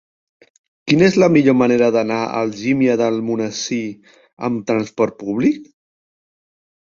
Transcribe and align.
Quina 0.91 1.03
és 1.07 1.17
la 1.23 1.27
millor 1.33 1.55
manera 1.57 1.89
d'anar 1.95 2.15
a 2.21 2.39
Algímia 2.39 2.95
d'Almonesir 3.01 3.83
amb 4.49 4.65
transport 4.71 5.19
públic? 5.23 5.69